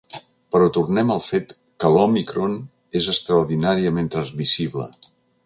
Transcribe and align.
Però 0.53 0.69
tornem 0.77 1.11
al 1.15 1.21
fet 1.25 1.53
que 1.83 1.91
l’òmicron 1.97 2.57
és 3.01 3.11
extraordinàriament 3.15 4.11
transmissible. 4.17 4.91